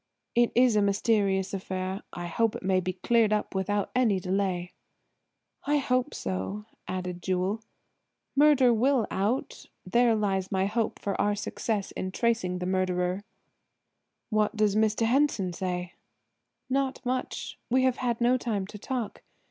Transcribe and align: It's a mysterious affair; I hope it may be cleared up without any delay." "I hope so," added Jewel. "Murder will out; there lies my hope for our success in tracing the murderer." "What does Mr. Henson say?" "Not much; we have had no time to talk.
It's 0.33 0.73
a 0.73 0.81
mysterious 0.81 1.53
affair; 1.53 2.01
I 2.11 2.25
hope 2.25 2.55
it 2.55 2.63
may 2.63 2.79
be 2.79 2.93
cleared 2.93 3.31
up 3.31 3.53
without 3.53 3.91
any 3.93 4.19
delay." 4.19 4.71
"I 5.67 5.77
hope 5.77 6.15
so," 6.15 6.65
added 6.87 7.21
Jewel. 7.21 7.61
"Murder 8.35 8.73
will 8.73 9.05
out; 9.11 9.67
there 9.85 10.15
lies 10.15 10.51
my 10.51 10.65
hope 10.65 10.97
for 10.97 11.21
our 11.21 11.35
success 11.35 11.91
in 11.91 12.11
tracing 12.11 12.57
the 12.57 12.65
murderer." 12.65 13.23
"What 14.31 14.55
does 14.57 14.75
Mr. 14.75 15.05
Henson 15.05 15.53
say?" 15.53 15.93
"Not 16.67 17.05
much; 17.05 17.59
we 17.69 17.83
have 17.83 17.97
had 17.97 18.19
no 18.19 18.37
time 18.39 18.65
to 18.65 18.79
talk. 18.79 19.21